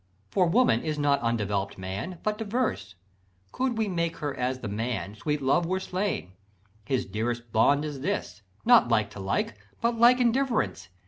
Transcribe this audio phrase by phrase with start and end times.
[0.31, 2.95] For woman is not undevelopt man, But diverse:
[3.51, 6.31] could we make her as the man, Sweet Love were slain:
[6.83, 10.89] his dearest bond is this, Not like to like, but like in difference.